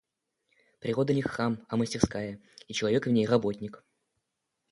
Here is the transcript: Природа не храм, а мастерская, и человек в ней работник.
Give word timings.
Природа 0.79 1.13
не 1.13 1.21
храм, 1.21 1.63
а 1.69 1.77
мастерская, 1.77 2.39
и 2.67 2.73
человек 2.73 3.05
в 3.05 3.11
ней 3.11 3.27
работник. 3.27 3.83